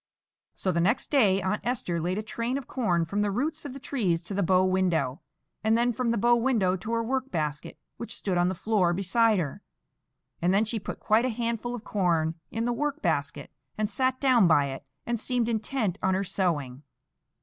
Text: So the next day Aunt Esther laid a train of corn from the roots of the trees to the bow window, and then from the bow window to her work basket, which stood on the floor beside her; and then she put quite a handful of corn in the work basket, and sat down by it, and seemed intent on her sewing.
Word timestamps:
So 0.55 0.71
the 0.71 0.81
next 0.81 1.11
day 1.11 1.43
Aunt 1.43 1.61
Esther 1.63 2.01
laid 2.01 2.17
a 2.17 2.23
train 2.23 2.57
of 2.57 2.67
corn 2.67 3.05
from 3.05 3.21
the 3.21 3.29
roots 3.29 3.65
of 3.65 3.73
the 3.73 3.79
trees 3.79 4.23
to 4.23 4.33
the 4.33 4.41
bow 4.41 4.65
window, 4.65 5.21
and 5.63 5.77
then 5.77 5.93
from 5.93 6.09
the 6.09 6.17
bow 6.17 6.35
window 6.37 6.75
to 6.75 6.91
her 6.93 7.03
work 7.03 7.29
basket, 7.29 7.77
which 7.97 8.15
stood 8.15 8.35
on 8.35 8.47
the 8.47 8.55
floor 8.55 8.93
beside 8.93 9.37
her; 9.37 9.61
and 10.41 10.55
then 10.55 10.65
she 10.65 10.79
put 10.79 10.99
quite 10.99 11.25
a 11.25 11.29
handful 11.29 11.75
of 11.75 11.83
corn 11.83 12.33
in 12.49 12.65
the 12.65 12.73
work 12.73 13.03
basket, 13.03 13.51
and 13.77 13.87
sat 13.91 14.19
down 14.19 14.47
by 14.47 14.69
it, 14.69 14.83
and 15.05 15.19
seemed 15.19 15.47
intent 15.47 15.99
on 16.01 16.15
her 16.15 16.23
sewing. 16.23 16.81